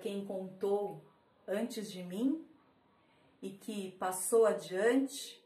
Quem 0.00 0.24
contou 0.24 1.04
antes 1.46 1.90
de 1.90 2.02
mim 2.02 2.44
e 3.42 3.50
que 3.50 3.92
passou 3.92 4.46
adiante 4.46 5.42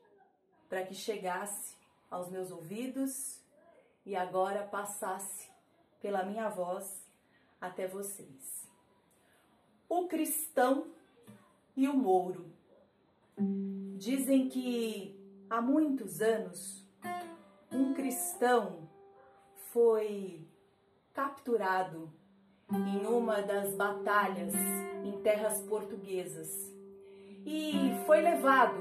para 0.69 0.85
que 0.85 0.95
chegasse 0.95 1.77
aos 2.11 2.31
meus 2.31 2.51
ouvidos 2.51 3.41
e 4.07 4.15
agora 4.15 4.67
passasse 4.67 5.51
pela 6.01 6.25
minha 6.25 6.49
voz 6.49 7.09
até 7.61 7.87
vocês. 7.87 8.69
O 9.89 10.07
cristão 10.07 10.93
e 11.77 11.89
o 11.89 11.95
mouro. 11.95 12.53
Dizem 13.97 14.49
que 14.49 15.19
há 15.49 15.61
muitos 15.61 16.21
anos 16.21 16.85
um 17.71 17.95
cristão 17.95 18.89
foi 19.73 20.47
capturado 21.13 22.13
em 22.75 23.07
uma 23.07 23.43
das 23.43 23.75
batalhas 23.75 24.53
em 25.05 25.13
terras 25.23 25.61
portuguesas 25.63 26.75
e 27.47 27.93
foi 28.07 28.21
levado 28.21 28.79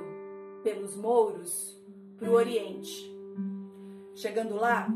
pelos 0.64 0.96
mouros 0.96 1.78
para 2.18 2.30
o 2.30 2.34
Oriente. 2.34 3.12
Chegando 4.16 4.56
lá, 4.56 4.88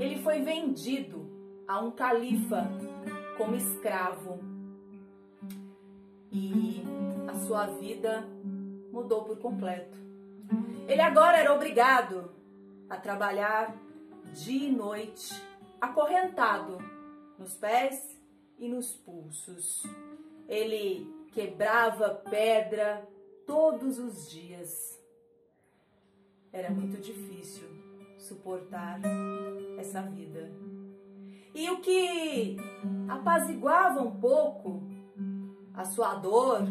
ele 0.00 0.22
foi 0.22 0.40
vendido 0.40 1.30
a 1.68 1.80
um 1.80 1.90
califa 1.90 2.68
como 3.36 3.54
escravo 3.54 4.40
e 6.32 6.82
a 7.28 7.34
sua 7.46 7.66
vida 7.66 8.26
mudou 8.92 9.24
por 9.24 9.38
completo. 9.38 9.96
Ele 10.88 11.00
agora 11.00 11.38
era 11.38 11.52
obrigado 11.54 12.30
a 12.88 12.96
trabalhar 12.96 13.76
dia 14.32 14.68
e 14.68 14.72
noite, 14.72 15.34
acorrentado 15.80 16.78
nos 17.38 17.54
pés 17.54 18.15
e 18.58 18.68
nos 18.68 18.94
pulsos. 18.94 19.82
Ele 20.48 21.06
quebrava 21.32 22.10
pedra 22.10 23.06
todos 23.46 23.98
os 23.98 24.30
dias. 24.30 25.00
Era 26.52 26.70
muito 26.70 27.00
difícil 27.00 27.68
suportar 28.18 29.00
essa 29.78 30.02
vida. 30.02 30.50
E 31.54 31.70
o 31.70 31.80
que 31.80 32.56
apaziguava 33.08 34.02
um 34.02 34.20
pouco 34.20 34.82
a 35.74 35.84
sua 35.84 36.14
dor 36.14 36.62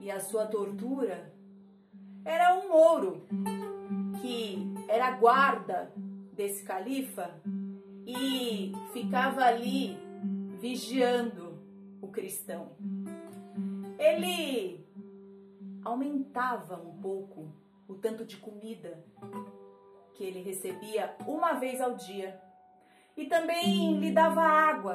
e 0.00 0.10
a 0.10 0.20
sua 0.20 0.46
tortura 0.46 1.32
era 2.24 2.58
um 2.58 2.68
mouro 2.68 3.26
que 4.20 4.58
era 4.88 5.12
guarda 5.12 5.92
desse 6.32 6.64
califa 6.64 7.40
e 8.06 8.72
ficava 8.92 9.44
ali 9.44 10.07
vigiando 10.58 11.58
o 12.00 12.08
cristão. 12.08 12.72
Ele 13.98 14.84
aumentava 15.84 16.76
um 16.76 17.00
pouco 17.00 17.52
o 17.86 17.94
tanto 17.94 18.24
de 18.24 18.36
comida 18.36 19.02
que 20.14 20.24
ele 20.24 20.42
recebia 20.42 21.14
uma 21.26 21.54
vez 21.54 21.80
ao 21.80 21.94
dia 21.94 22.40
e 23.16 23.26
também 23.26 23.98
lhe 23.98 24.10
dava 24.12 24.42
água 24.42 24.94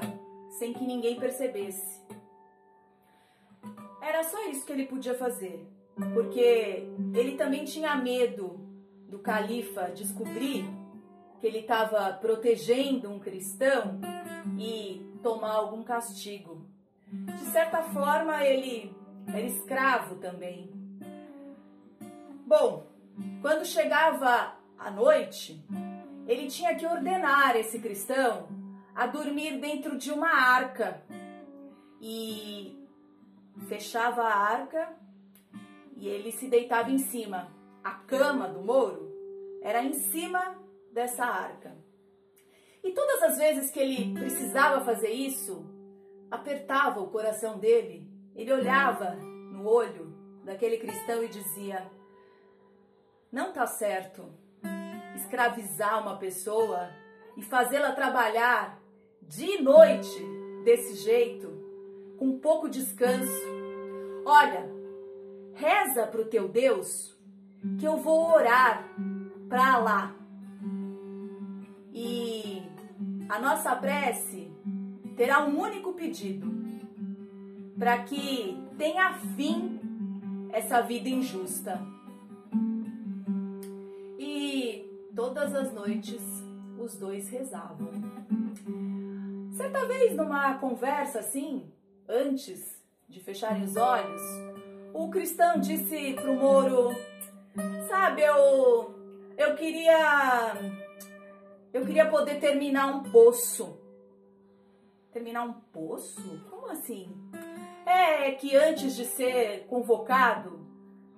sem 0.60 0.74
que 0.74 0.86
ninguém 0.86 1.20
percebesse. 1.20 2.02
Era 4.02 4.24
só 4.24 4.50
isso 4.50 4.66
que 4.66 4.74
ele 4.74 4.86
podia 4.86 5.16
fazer, 5.16 5.66
porque 6.14 6.88
ele 7.14 7.38
também 7.38 7.64
tinha 7.64 7.96
medo 7.96 8.60
do 9.08 9.20
califa 9.20 9.92
descobrir 9.92 10.66
que 11.40 11.48
ele 11.48 11.60
estava 11.60 12.12
protegendo 12.14 13.10
um 13.10 13.20
cristão 13.20 14.00
e 14.58 15.13
tomar 15.24 15.54
algum 15.54 15.84
castigo. 15.84 16.68
De 17.08 17.46
certa 17.46 17.82
forma, 17.82 18.44
ele 18.44 18.94
era 19.28 19.42
escravo 19.42 20.16
também. 20.18 20.70
Bom, 22.46 22.86
quando 23.42 23.66
chegava 23.66 24.56
a 24.78 24.92
noite, 24.92 25.64
ele 26.28 26.48
tinha 26.48 26.76
que 26.76 26.86
ordenar 26.86 27.56
esse 27.56 27.80
cristão 27.80 28.48
a 28.94 29.08
dormir 29.08 29.60
dentro 29.60 29.98
de 29.98 30.12
uma 30.12 30.30
arca 30.30 31.02
e 32.02 32.78
fechava 33.68 34.24
a 34.24 34.36
arca 34.36 34.96
e 35.96 36.08
ele 36.08 36.32
se 36.32 36.48
deitava 36.48 36.92
em 36.92 36.98
cima. 36.98 37.50
A 37.84 37.92
cama 37.92 38.48
do 38.48 38.62
Mouro 38.62 39.12
era 39.62 39.84
em 39.84 39.94
cima 39.94 40.56
dessa 40.92 41.26
arca. 41.26 41.83
E 42.84 42.92
todas 42.92 43.24
as 43.24 43.38
vezes 43.38 43.72
que 43.72 43.80
ele 43.80 44.14
precisava 44.14 44.84
fazer 44.84 45.10
isso, 45.10 45.66
apertava 46.30 47.00
o 47.00 47.10
coração 47.10 47.58
dele, 47.58 48.08
ele 48.36 48.52
olhava 48.52 49.12
no 49.52 49.66
olho 49.66 50.14
daquele 50.44 50.78
cristão 50.78 51.24
e 51.24 51.30
dizia: 51.30 51.90
Não 53.32 53.54
tá 53.54 53.66
certo 53.66 54.24
escravizar 55.16 56.02
uma 56.02 56.18
pessoa 56.18 56.90
e 57.38 57.42
fazê-la 57.42 57.94
trabalhar 57.94 58.80
dia 59.22 59.60
e 59.60 59.62
noite 59.62 60.20
desse 60.64 60.96
jeito, 60.96 61.50
com 62.18 62.40
pouco 62.40 62.70
descanso. 62.70 63.32
Olha, 64.26 64.70
reza 65.54 66.08
pro 66.08 66.26
teu 66.26 66.48
Deus 66.48 67.18
que 67.80 67.86
eu 67.86 67.98
vou 67.98 68.32
orar 68.34 68.90
para 69.48 69.78
lá. 69.78 70.16
E 71.94 72.23
a 73.30 73.40
nossa 73.40 73.76
prece 73.76 74.52
terá 75.16 75.44
um 75.44 75.60
único 75.60 75.94
pedido: 75.94 76.52
para 77.78 78.04
que 78.04 78.58
tenha 78.78 79.14
fim 79.36 79.80
essa 80.52 80.82
vida 80.82 81.10
injusta. 81.10 81.82
E 84.20 84.86
todas 85.16 85.54
as 85.54 85.74
noites 85.74 86.22
os 86.78 86.96
dois 86.96 87.30
rezavam. 87.30 87.90
Certa 89.52 89.86
vez, 89.86 90.16
numa 90.16 90.56
conversa 90.56 91.20
assim, 91.20 91.72
antes 92.08 92.82
de 93.08 93.20
fecharem 93.20 93.64
os 93.64 93.76
olhos, 93.76 94.22
o 94.94 95.10
cristão 95.10 95.60
disse 95.60 96.14
pro 96.14 96.34
Moro: 96.36 96.90
Sabe, 97.88 98.22
eu, 98.22 98.94
eu 99.38 99.56
queria. 99.56 100.83
Eu 101.74 101.84
queria 101.84 102.08
poder 102.08 102.40
terminar 102.40 102.86
um 102.86 103.02
poço. 103.02 103.80
Terminar 105.12 105.44
um 105.44 105.54
poço? 105.54 106.46
Como 106.48 106.68
assim? 106.68 107.10
É 107.84 108.32
que 108.34 108.56
antes 108.56 108.96
de 108.96 109.06
ser 109.06 109.66
convocado 109.66 110.68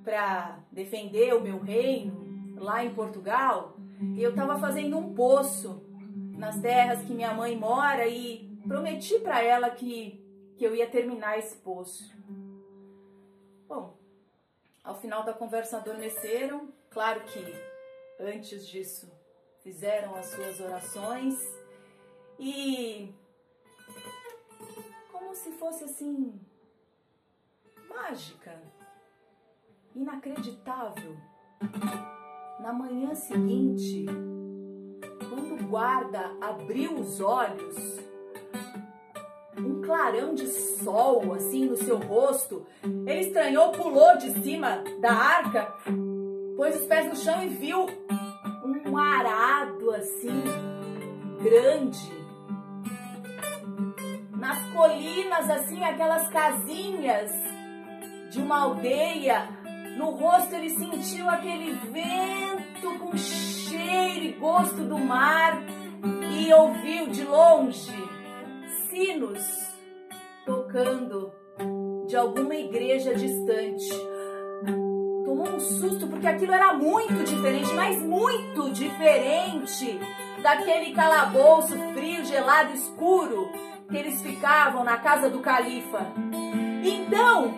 para 0.02 0.60
defender 0.72 1.34
o 1.34 1.42
meu 1.42 1.60
reino 1.60 2.56
lá 2.56 2.86
em 2.86 2.96
Portugal, 2.96 3.76
eu 4.18 4.30
estava 4.30 4.58
fazendo 4.58 4.98
um 4.98 5.14
poço 5.14 5.84
nas 6.38 6.62
terras 6.62 7.02
que 7.02 7.14
minha 7.14 7.34
mãe 7.34 7.58
mora 7.58 8.08
e 8.08 8.58
prometi 8.66 9.20
para 9.20 9.44
ela 9.44 9.70
que, 9.70 10.24
que 10.58 10.66
eu 10.66 10.74
ia 10.74 10.88
terminar 10.88 11.38
esse 11.38 11.58
poço. 11.58 12.16
Bom, 13.68 13.98
ao 14.82 14.96
final 14.96 15.24
da 15.26 15.34
conversa 15.34 15.78
adormeceram. 15.78 16.74
Claro 16.90 17.22
que 17.26 17.44
antes 18.18 18.66
disso 18.66 19.12
fizeram 19.66 20.14
as 20.16 20.28
suas 20.28 20.60
orações 20.60 21.34
e 22.38 23.12
como 25.12 25.34
se 25.34 25.52
fosse 25.54 25.86
assim 25.86 26.40
mágica, 27.90 28.62
inacreditável. 29.96 31.18
Na 32.60 32.72
manhã 32.72 33.16
seguinte, 33.16 34.06
quando 35.30 35.56
o 35.56 35.68
guarda 35.68 36.38
abriu 36.40 37.00
os 37.00 37.20
olhos, 37.20 37.76
um 39.58 39.82
clarão 39.82 40.36
de 40.36 40.46
sol 40.46 41.34
assim 41.34 41.66
no 41.66 41.76
seu 41.76 41.98
rosto. 41.98 42.68
Ele 42.84 43.22
estranhou, 43.22 43.72
pulou 43.72 44.16
de 44.18 44.30
cima 44.44 44.84
da 45.02 45.12
arca, 45.12 45.76
pôs 46.56 46.76
os 46.80 46.86
pés 46.86 47.08
no 47.08 47.16
chão 47.16 47.44
e 47.44 47.50
viu 47.50 47.88
um 48.96 48.98
arado 48.98 49.92
assim, 49.92 50.44
grande. 51.44 52.16
Nas 54.32 54.58
colinas, 54.72 55.50
assim, 55.50 55.84
aquelas 55.84 56.30
casinhas 56.30 57.30
de 58.32 58.40
uma 58.40 58.62
aldeia. 58.62 59.50
No 59.98 60.12
rosto 60.12 60.56
ele 60.56 60.70
sentiu 60.70 61.30
aquele 61.30 61.74
vento 61.92 63.00
com 63.00 63.18
cheiro 63.18 64.26
e 64.26 64.32
gosto 64.34 64.78
do 64.84 64.98
mar 64.98 65.62
e 66.32 66.54
ouviu 66.54 67.08
de 67.08 67.24
longe 67.24 67.94
sinos 68.90 69.42
tocando 70.46 71.34
de 72.08 72.16
alguma 72.16 72.56
igreja 72.56 73.14
distante. 73.14 73.90
Um 75.54 75.60
susto 75.60 76.08
porque 76.08 76.28
aquilo 76.28 76.54
era 76.54 76.74
muito 76.74 77.24
diferente, 77.24 77.74
mas 77.74 78.02
muito 78.02 78.72
diferente 78.72 80.00
daquele 80.42 80.94
calabouço 80.94 81.78
frio, 81.94 82.24
gelado, 82.26 82.74
escuro 82.74 83.50
que 83.90 83.98
eles 83.98 84.22
ficavam 84.22 84.84
na 84.84 84.98
casa 84.98 85.30
do 85.30 85.40
califa. 85.40 86.06
Então, 86.84 87.56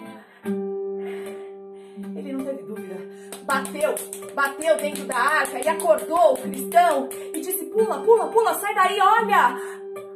ele 2.15 2.33
não 2.33 2.43
teve 2.43 2.63
dúvida. 2.63 2.95
Bateu, 3.43 3.95
bateu 4.33 4.77
dentro 4.77 5.05
da 5.05 5.17
arca 5.17 5.59
e 5.59 5.67
acordou 5.67 6.33
o 6.33 6.37
cristão 6.37 7.09
e 7.33 7.39
disse: 7.39 7.65
Pula, 7.65 8.01
pula, 8.01 8.27
pula, 8.29 8.53
sai 8.55 8.75
daí, 8.75 8.99
olha! 8.99 9.55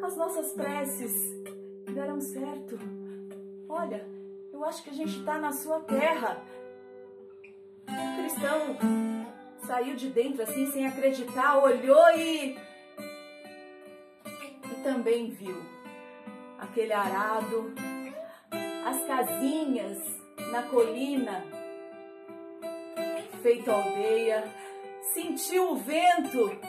As 0.01 0.15
nossas 0.17 0.51
preces 0.53 1.13
deram 1.93 2.19
certo. 2.19 2.77
Olha, 3.69 4.05
eu 4.51 4.63
acho 4.65 4.83
que 4.83 4.89
a 4.89 4.93
gente 4.93 5.19
está 5.19 5.37
na 5.37 5.51
sua 5.53 5.79
terra. 5.81 6.41
Cristão 8.21 8.77
saiu 9.65 9.95
de 9.95 10.09
dentro 10.09 10.43
assim, 10.43 10.71
sem 10.71 10.85
acreditar, 10.85 11.57
olhou 11.57 12.07
e. 12.15 12.55
E 14.71 14.83
também 14.83 15.31
viu 15.31 15.57
aquele 16.59 16.93
arado, 16.93 17.73
as 18.85 19.03
casinhas 19.07 19.97
na 20.51 20.61
colina, 20.63 21.43
feito 23.41 23.71
aldeia, 23.71 24.43
sentiu 25.13 25.71
o 25.71 25.75
vento, 25.77 26.59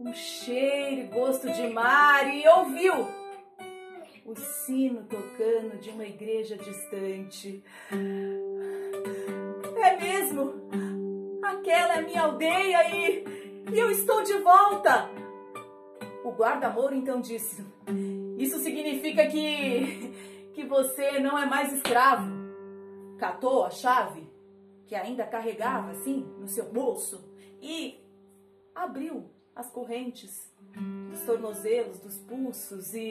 um 0.00 0.12
cheiro 0.12 1.02
e 1.02 1.06
gosto 1.06 1.48
de 1.52 1.68
mar 1.68 2.34
e 2.34 2.48
ouviu 2.48 2.94
o 4.24 4.34
sino 4.34 5.04
tocando 5.04 5.78
de 5.80 5.90
uma 5.90 6.04
igreja 6.04 6.56
distante. 6.56 7.62
Aquela 11.50 11.98
é 11.98 12.02
minha 12.02 12.22
aldeia 12.22 12.94
e, 12.94 13.24
e 13.72 13.78
eu 13.78 13.90
estou 13.90 14.22
de 14.22 14.34
volta. 14.38 15.10
O 16.24 16.32
guarda-mouro 16.32 16.94
então 16.94 17.20
disse: 17.20 17.64
Isso 18.38 18.58
significa 18.58 19.26
que, 19.26 20.12
que 20.54 20.64
você 20.64 21.18
não 21.18 21.38
é 21.38 21.46
mais 21.46 21.72
escravo. 21.72 22.40
Catou 23.18 23.64
a 23.64 23.70
chave 23.70 24.28
que 24.86 24.94
ainda 24.94 25.26
carregava 25.26 25.90
assim 25.90 26.26
no 26.38 26.48
seu 26.48 26.70
bolso 26.72 27.22
e 27.60 28.00
abriu 28.74 29.30
as 29.54 29.70
correntes 29.70 30.50
dos 31.10 31.20
tornozelos, 31.22 31.98
dos 32.00 32.18
pulsos 32.18 32.94
e. 32.94 33.10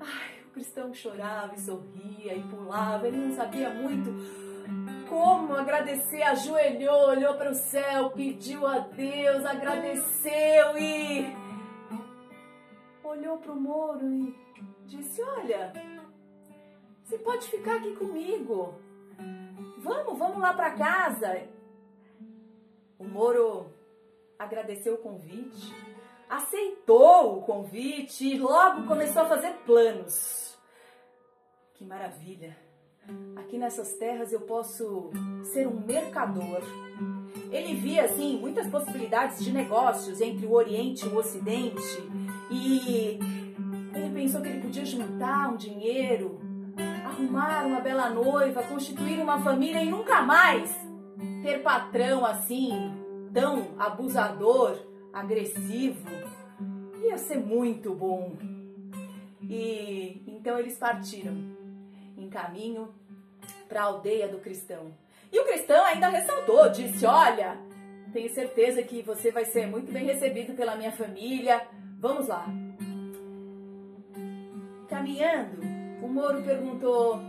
Ai, 0.00 0.42
o 0.46 0.50
cristão 0.50 0.94
chorava 0.94 1.54
e 1.54 1.60
sorria 1.60 2.34
e 2.34 2.42
pulava, 2.44 3.06
ele 3.08 3.16
não 3.16 3.34
sabia 3.34 3.70
muito 3.70 4.10
como 5.08 5.54
agradecer, 5.54 6.22
ajoelhou, 6.22 7.08
olhou 7.08 7.34
para 7.34 7.50
o 7.50 7.54
céu, 7.54 8.10
pediu 8.10 8.66
a 8.66 8.78
Deus, 8.78 9.44
agradeceu 9.44 10.78
e 10.78 11.36
olhou 13.02 13.38
para 13.38 13.52
o 13.52 13.60
Moro 13.60 14.06
e 14.06 14.34
disse: 14.86 15.22
Olha, 15.22 15.72
você 17.02 17.18
pode 17.18 17.48
ficar 17.48 17.76
aqui 17.76 17.94
comigo. 17.96 18.74
Vamos, 19.78 20.18
vamos 20.18 20.38
lá 20.38 20.52
para 20.52 20.76
casa. 20.76 21.48
O 22.98 23.04
Moro 23.04 23.72
agradeceu 24.38 24.94
o 24.94 24.98
convite, 24.98 25.74
aceitou 26.28 27.38
o 27.38 27.42
convite 27.42 28.26
e 28.26 28.38
logo 28.38 28.86
começou 28.86 29.22
a 29.22 29.28
fazer 29.28 29.52
planos. 29.64 30.58
Que 31.74 31.84
maravilha! 31.84 32.67
Aqui 33.36 33.56
nessas 33.56 33.94
terras 33.94 34.32
eu 34.32 34.40
posso 34.40 35.10
ser 35.42 35.66
um 35.66 35.80
mercador. 35.86 36.62
Ele 37.50 37.74
via 37.74 38.04
assim 38.04 38.38
muitas 38.38 38.66
possibilidades 38.66 39.42
de 39.42 39.50
negócios 39.50 40.20
entre 40.20 40.46
o 40.46 40.52
Oriente 40.52 41.06
e 41.06 41.08
o 41.08 41.16
Ocidente 41.16 42.02
e 42.50 43.18
ele 43.94 44.10
pensou 44.14 44.40
que 44.40 44.48
ele 44.48 44.60
podia 44.60 44.84
juntar 44.84 45.50
um 45.50 45.56
dinheiro, 45.56 46.38
arrumar 47.04 47.66
uma 47.66 47.80
bela 47.80 48.10
noiva, 48.10 48.62
constituir 48.62 49.20
uma 49.20 49.40
família 49.40 49.82
e 49.82 49.90
nunca 49.90 50.22
mais 50.22 50.74
ter 51.42 51.62
patrão 51.62 52.24
assim, 52.24 52.72
tão 53.32 53.68
abusador, 53.78 54.78
agressivo. 55.12 56.06
Ia 57.02 57.16
ser 57.16 57.38
muito 57.38 57.94
bom. 57.94 58.36
E 59.42 60.22
então 60.26 60.58
eles 60.58 60.76
partiram 60.76 61.57
em 62.18 62.28
caminho 62.28 62.92
para 63.68 63.82
a 63.82 63.84
aldeia 63.84 64.28
do 64.28 64.38
cristão. 64.38 64.92
E 65.32 65.38
o 65.38 65.44
cristão 65.44 65.84
ainda 65.84 66.08
ressaltou, 66.08 66.68
disse: 66.70 67.06
Olha, 67.06 67.56
tenho 68.12 68.28
certeza 68.30 68.82
que 68.82 69.02
você 69.02 69.30
vai 69.30 69.44
ser 69.44 69.66
muito 69.66 69.92
bem 69.92 70.04
recebido 70.04 70.54
pela 70.54 70.76
minha 70.76 70.92
família. 70.92 71.62
Vamos 71.98 72.28
lá. 72.28 72.46
Caminhando, 74.88 75.60
o 76.02 76.08
Moro 76.08 76.42
perguntou: 76.42 77.20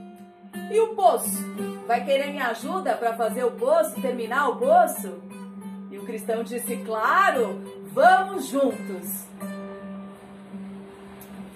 E 0.71 0.80
o 0.80 0.95
poço? 0.95 1.44
Vai 1.86 2.06
querer 2.06 2.31
minha 2.31 2.47
ajuda 2.47 2.95
para 2.95 3.15
fazer 3.15 3.44
o 3.44 3.51
poço, 3.51 4.01
terminar 4.01 4.50
o 4.50 4.57
poço? 4.57 5.21
E 5.91 5.97
o 5.97 6.06
cristão 6.06 6.44
disse: 6.44 6.77
Claro, 6.77 7.62
vamos 7.91 8.47
juntos. 8.47 9.27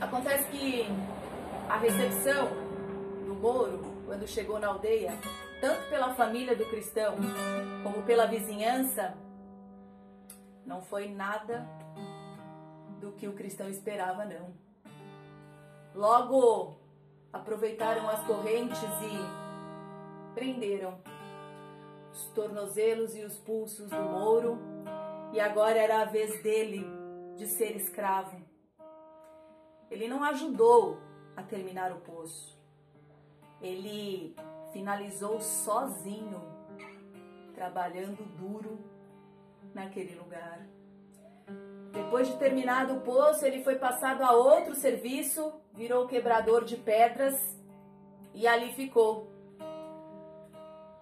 Acontece 0.01 0.43
que 0.51 0.85
a 1.69 1.77
recepção 1.77 2.62
Moro, 3.43 3.81
quando 4.05 4.25
chegou 4.25 4.57
na 4.57 4.69
aldeia, 4.69 5.19
tanto 5.59 5.89
pela 5.89 6.13
família 6.13 6.55
do 6.55 6.65
cristão 6.69 7.17
como 7.83 8.01
pela 8.03 8.25
vizinhança, 8.25 9.17
não 10.65 10.81
foi 10.81 11.09
nada 11.09 11.67
do 13.01 13.11
que 13.11 13.27
o 13.27 13.33
cristão 13.33 13.67
esperava, 13.67 14.23
não. 14.23 14.53
Logo 15.93 16.79
aproveitaram 17.33 18.09
as 18.09 18.25
correntes 18.25 18.79
e 18.79 20.33
prenderam 20.33 21.01
os 22.13 22.27
tornozelos 22.27 23.13
e 23.13 23.25
os 23.25 23.37
pulsos 23.39 23.89
do 23.89 24.03
Moro, 24.03 24.57
e 25.33 25.41
agora 25.41 25.77
era 25.77 26.01
a 26.01 26.05
vez 26.05 26.41
dele 26.41 26.87
de 27.35 27.45
ser 27.47 27.75
escravo. 27.75 28.41
Ele 29.91 30.07
não 30.07 30.23
ajudou 30.23 30.97
a 31.35 31.43
terminar 31.43 31.91
o 31.91 31.99
poço. 31.99 32.62
Ele 33.63 34.35
finalizou 34.73 35.39
sozinho, 35.39 36.41
trabalhando 37.55 38.23
duro 38.37 38.77
naquele 39.73 40.15
lugar. 40.15 40.67
Depois 41.93 42.27
de 42.27 42.37
terminado 42.37 42.95
o 42.95 43.01
poço, 43.01 43.45
ele 43.45 43.63
foi 43.63 43.75
passado 43.75 44.21
a 44.21 44.33
outro 44.33 44.75
serviço, 44.75 45.53
virou 45.73 46.07
quebrador 46.07 46.65
de 46.65 46.75
pedras 46.75 47.57
e 48.33 48.45
ali 48.45 48.73
ficou 48.73 49.31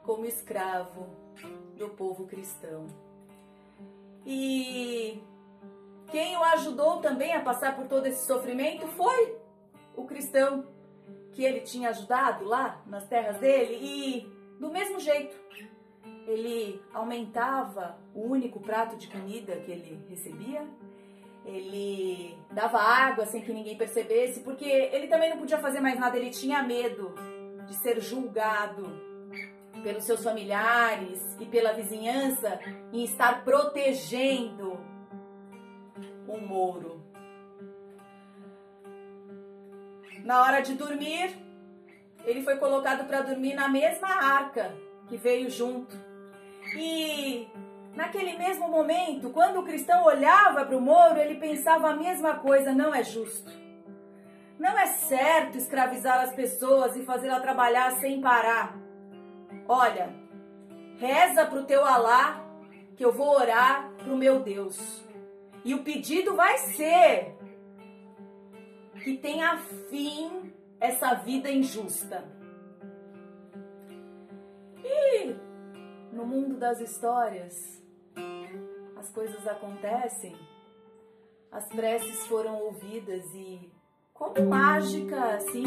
como 0.03 0.25
escravo 0.25 1.08
do 1.77 1.89
povo 1.89 2.27
cristão. 2.27 2.86
E 4.25 5.24
quem 6.12 6.38
o 6.38 6.44
ajudou 6.44 7.00
também 7.00 7.34
a 7.34 7.41
passar 7.41 7.75
por 7.75 7.88
todo 7.88 8.06
esse 8.06 8.25
sofrimento 8.27 8.86
foi 8.89 9.39
o 9.96 10.06
cristão 10.06 10.65
que 11.41 11.45
ele 11.45 11.62
tinha 11.62 11.89
ajudado 11.89 12.45
lá 12.45 12.83
nas 12.86 13.07
terras 13.07 13.39
dele 13.39 13.79
e 13.81 14.31
do 14.60 14.69
mesmo 14.69 15.00
jeito 15.00 15.36
ele 16.27 16.79
aumentava 16.93 17.98
o 18.13 18.27
único 18.27 18.60
prato 18.60 18.95
de 18.95 19.07
comida 19.07 19.55
que 19.55 19.71
ele 19.71 20.05
recebia, 20.07 20.63
ele 21.43 22.38
dava 22.51 22.77
água 22.77 23.25
sem 23.25 23.41
que 23.41 23.51
ninguém 23.51 23.75
percebesse, 23.75 24.41
porque 24.41 24.65
ele 24.65 25.07
também 25.07 25.31
não 25.31 25.39
podia 25.39 25.57
fazer 25.57 25.79
mais 25.79 26.00
nada, 26.00 26.15
ele 26.15 26.29
tinha 26.29 26.62
medo 26.62 27.15
de 27.65 27.74
ser 27.77 28.00
julgado 28.00 28.88
pelos 29.81 30.03
seus 30.03 30.24
familiares 30.24 31.36
e 31.39 31.45
pela 31.48 31.74
vizinhança 31.74 32.60
em 32.93 33.03
estar 33.03 33.43
protegendo 33.43 34.79
o 36.27 36.38
Moro. 36.38 37.00
Na 40.23 40.41
hora 40.41 40.61
de 40.61 40.75
dormir, 40.75 41.35
ele 42.25 42.41
foi 42.43 42.57
colocado 42.57 43.05
para 43.07 43.21
dormir 43.21 43.55
na 43.55 43.67
mesma 43.67 44.07
arca 44.07 44.73
que 45.07 45.17
veio 45.17 45.49
junto. 45.49 45.95
E 46.75 47.47
naquele 47.95 48.37
mesmo 48.37 48.67
momento, 48.67 49.29
quando 49.31 49.59
o 49.59 49.63
cristão 49.63 50.03
olhava 50.05 50.65
para 50.65 50.77
o 50.77 50.81
Moro, 50.81 51.19
ele 51.19 51.35
pensava 51.35 51.89
a 51.89 51.95
mesma 51.95 52.35
coisa: 52.35 52.71
não 52.71 52.93
é 52.93 53.03
justo. 53.03 53.51
Não 54.59 54.77
é 54.77 54.85
certo 54.85 55.57
escravizar 55.57 56.21
as 56.21 56.33
pessoas 56.33 56.95
e 56.95 57.03
fazê-la 57.03 57.39
trabalhar 57.39 57.91
sem 57.93 58.21
parar. 58.21 58.77
Olha, 59.67 60.13
reza 60.97 61.45
para 61.45 61.59
o 61.59 61.63
teu 61.63 61.83
Alá 61.83 62.45
que 62.95 63.03
eu 63.03 63.11
vou 63.11 63.35
orar 63.35 63.89
para 63.97 64.13
o 64.13 64.17
meu 64.17 64.39
Deus. 64.39 65.01
E 65.65 65.73
o 65.73 65.83
pedido 65.83 66.35
vai 66.35 66.59
ser 66.59 67.35
que 69.03 69.17
tenha 69.17 69.58
fim 69.89 70.53
essa 70.79 71.13
vida 71.15 71.51
injusta. 71.51 72.24
E 74.84 75.36
no 76.13 76.25
mundo 76.25 76.58
das 76.58 76.79
histórias, 76.79 77.53
as 78.98 79.10
coisas 79.12 79.48
acontecem, 79.48 80.36
as 81.51 81.67
preces 81.70 82.27
foram 82.27 82.62
ouvidas 82.62 83.24
e, 83.34 83.72
como 84.13 84.50
mágica, 84.50 85.36
assim, 85.36 85.65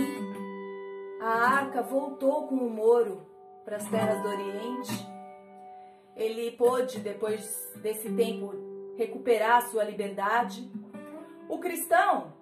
a 1.21 1.29
arca 1.29 1.83
voltou 1.83 2.47
com 2.47 2.57
o 2.57 2.71
Moro 2.71 3.27
para 3.65 3.77
as 3.77 3.89
terras 3.89 4.23
do 4.23 4.29
Oriente. 4.29 5.07
Ele 6.17 6.53
pôde, 6.53 7.01
depois 7.01 7.43
desse 7.83 8.15
tempo, 8.15 8.53
recuperar 8.97 9.69
sua 9.71 9.85
liberdade. 9.85 10.71
O 11.49 11.59
cristão 11.59 12.34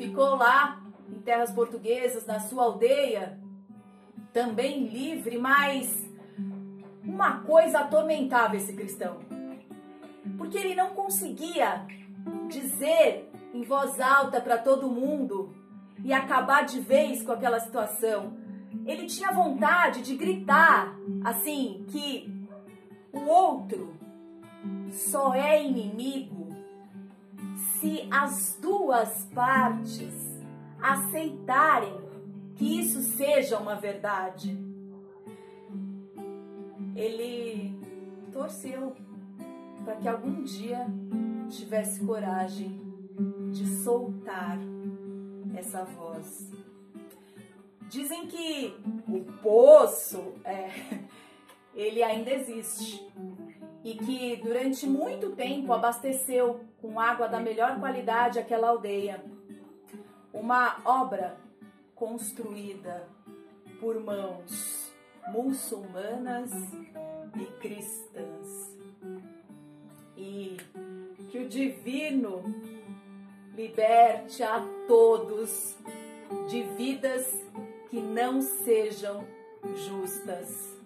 ficou 0.00 0.34
lá 0.36 0.80
em 1.10 1.20
terras 1.20 1.52
portuguesas, 1.52 2.24
na 2.24 2.40
sua 2.40 2.64
aldeia, 2.64 3.38
também 4.32 4.86
livre, 4.86 5.36
mas 5.36 6.08
uma 7.04 7.40
coisa 7.40 7.80
atormentava 7.80 8.56
esse 8.56 8.72
cristão. 8.72 9.18
Porque 10.38 10.56
ele 10.56 10.74
não 10.74 10.90
conseguia 10.90 11.86
dizer 12.48 13.30
em 13.52 13.62
voz 13.62 14.00
alta 14.00 14.40
para 14.40 14.56
todo 14.56 14.88
mundo 14.88 15.54
e 16.02 16.14
acabar 16.14 16.64
de 16.64 16.80
vez 16.80 17.22
com 17.22 17.32
aquela 17.32 17.60
situação. 17.60 18.38
Ele 18.86 19.04
tinha 19.04 19.32
vontade 19.32 20.00
de 20.00 20.16
gritar 20.16 20.96
assim 21.24 21.84
que 21.88 22.48
o 23.12 23.26
outro 23.28 23.94
só 24.88 25.34
é 25.34 25.62
inimigo 25.62 26.39
se 27.56 28.06
as 28.10 28.58
duas 28.60 29.24
partes 29.34 30.14
aceitarem 30.80 32.00
que 32.56 32.80
isso 32.80 33.00
seja 33.02 33.58
uma 33.58 33.74
verdade. 33.74 34.56
Ele 36.94 37.74
torceu 38.32 38.94
para 39.84 39.96
que 39.96 40.08
algum 40.08 40.42
dia 40.42 40.86
tivesse 41.48 42.04
coragem 42.04 42.80
de 43.50 43.66
soltar 43.82 44.58
essa 45.56 45.84
voz. 45.84 46.50
Dizem 47.88 48.26
que 48.26 48.76
o 49.08 49.24
poço, 49.42 50.34
é, 50.44 50.70
ele 51.74 52.02
ainda 52.02 52.30
existe 52.30 53.04
e 53.84 53.94
que 53.94 54.36
durante 54.36 54.86
muito 54.86 55.30
tempo 55.30 55.72
abasteceu 55.72 56.60
com 56.80 57.00
água 57.00 57.26
da 57.28 57.40
melhor 57.40 57.78
qualidade 57.78 58.38
aquela 58.38 58.68
aldeia. 58.68 59.24
Uma 60.32 60.78
obra 60.84 61.36
construída 61.94 63.08
por 63.80 63.98
mãos 64.00 64.92
muçulmanas 65.32 66.50
e 67.34 67.46
cristãs. 67.60 68.78
E 70.16 70.56
que 71.30 71.38
o 71.38 71.48
divino 71.48 72.42
liberte 73.56 74.42
a 74.42 74.62
todos 74.86 75.76
de 76.48 76.62
vidas 76.76 77.32
que 77.88 78.00
não 78.00 78.40
sejam 78.42 79.24
justas. 79.74 80.79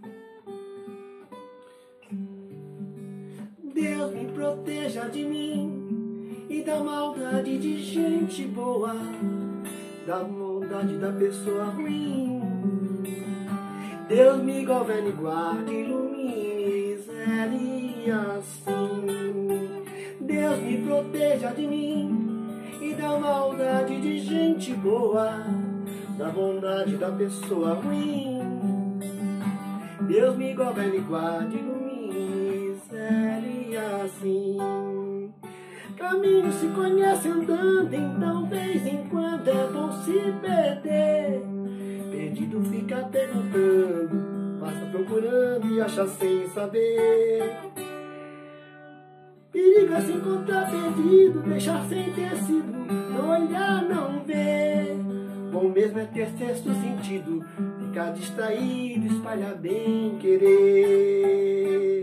Deus 3.84 4.14
me 4.14 4.24
proteja 4.32 5.10
de 5.10 5.22
mim 5.22 6.46
e 6.48 6.62
da 6.62 6.80
maldade 6.80 7.58
de 7.58 7.82
gente 7.82 8.46
boa, 8.46 8.96
da 10.06 10.24
maldade 10.24 10.96
da 10.96 11.12
pessoa 11.12 11.64
ruim. 11.64 12.40
Deus 14.08 14.42
me 14.42 14.64
governe, 14.64 15.12
guarde, 15.12 15.70
ilumine, 15.70 16.96
zere 16.96 18.10
assim. 18.10 19.04
Deus 20.18 20.58
me 20.60 20.78
proteja 20.78 21.52
de 21.52 21.66
mim 21.66 22.58
e 22.80 22.94
da 22.94 23.18
maldade 23.18 24.00
de 24.00 24.18
gente 24.18 24.72
boa, 24.72 25.44
da 26.16 26.30
bondade 26.30 26.96
da 26.96 27.10
pessoa 27.12 27.74
ruim. 27.74 28.40
Deus 30.08 30.36
me 30.38 30.54
governe, 30.54 31.00
guarde, 31.00 31.58
ilumine, 31.58 31.83
assim. 33.76 35.32
Caminho 35.96 36.52
se 36.52 36.66
conhece 36.68 37.28
andando, 37.28 37.94
então 37.94 38.46
vez 38.46 38.86
em 38.86 39.06
quando 39.08 39.48
é 39.48 39.66
bom 39.72 39.92
se 40.02 40.12
perder. 40.40 41.42
Perdido 42.10 42.62
fica 42.64 42.96
perguntando, 43.04 44.60
passa 44.60 44.86
procurando 44.86 45.68
e 45.68 45.80
acha 45.80 46.06
sem 46.06 46.48
saber. 46.48 47.74
Perigo 49.52 49.94
é 49.94 50.00
se 50.00 50.12
encontrar 50.12 50.68
perdido, 50.68 51.42
deixar 51.42 51.84
sem 51.88 52.12
tecido, 52.12 52.72
não 53.12 53.30
olhar, 53.30 53.82
não 53.84 54.24
ver. 54.24 54.96
Bom 55.52 55.68
mesmo 55.68 56.00
é 56.00 56.04
ter 56.06 56.28
sexto 56.36 56.74
sentido, 56.74 57.44
ficar 57.78 58.10
distraído, 58.10 59.06
espalhar 59.06 59.54
bem 59.54 60.18
querer. 60.18 62.02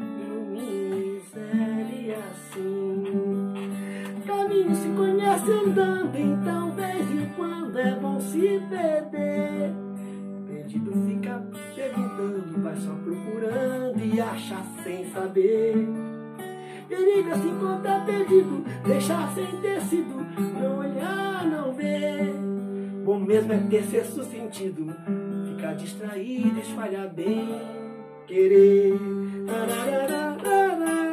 se 5.43 5.51
andando, 5.51 6.15
então 6.17 6.69
em 6.69 7.25
quando 7.35 7.79
é 7.79 7.95
bom 7.95 8.19
se 8.19 8.61
perder. 8.69 9.73
Perdido 10.47 10.91
fica 11.07 11.43
perguntando, 11.75 12.61
vai 12.61 12.75
só 12.75 12.93
procurando 12.93 13.99
e 13.99 14.21
acha 14.21 14.57
sem 14.83 15.09
saber. 15.11 15.87
Periga 16.87 17.35
se 17.35 17.47
encontrar 17.47 18.05
perdido, 18.05 18.63
deixar 18.85 19.33
sem 19.33 19.47
tecido, 19.61 20.25
não 20.59 20.79
olhar, 20.79 21.45
não 21.45 21.73
ver. 21.73 22.33
Bom 23.03 23.19
mesmo 23.19 23.53
é 23.53 23.57
ter 23.57 23.83
sexto 23.85 24.23
sentido, 24.25 24.93
ficar 25.47 25.73
distraído, 25.73 26.59
espalhar 26.59 27.07
bem, 27.09 27.47
querer. 28.27 28.99
Deus 29.47 31.10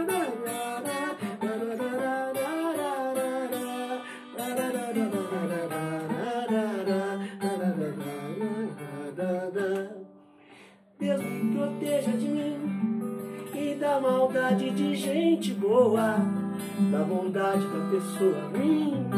gente 15.28 15.52
boa, 15.54 16.16
da 16.90 16.98
bondade 17.04 17.66
da 17.66 17.90
pessoa 17.90 18.50
ruim. 18.50 19.08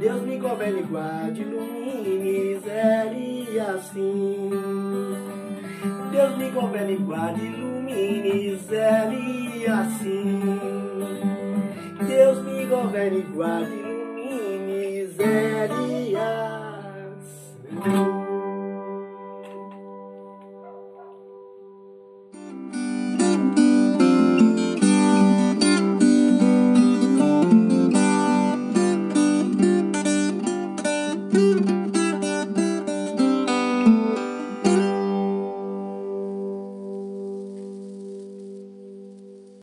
Deus 0.00 0.22
me 0.22 0.36
governe, 0.38 0.82
guarde, 0.82 1.42
ilumine, 1.42 2.58
zere 2.58 3.60
assim. 3.60 4.50
Deus 6.10 6.36
me 6.36 6.50
governe, 6.50 6.96
guarde, 6.96 7.46
ilumine, 7.46 8.56
zere 8.56 9.66
assim. 9.68 10.40
Deus 12.06 12.44
me 12.44 12.66
governe, 12.66 13.20
guarde, 13.20 13.72
ilumine, 13.72 15.06
zere 15.06 16.16
assim. 16.16 18.11